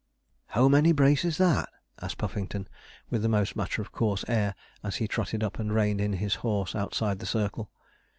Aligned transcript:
'How 0.47 0.67
many 0.67 0.93
brace 0.93 1.23
is 1.23 1.37
that?' 1.37 1.69
asked 2.01 2.17
Puffington, 2.17 2.67
with 3.11 3.21
the 3.21 3.29
most 3.29 3.55
matter 3.55 3.83
of 3.83 3.91
course 3.91 4.25
air, 4.27 4.55
as 4.81 4.95
he 4.95 5.07
trotted 5.07 5.43
up, 5.43 5.59
and 5.59 5.71
reined 5.71 6.01
in 6.01 6.13
his 6.13 6.33
horse 6.41 6.73
outside 6.73 7.19
the 7.19 7.27
circle. 7.29 7.69